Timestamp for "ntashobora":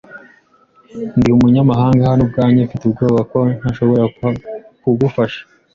3.59-4.03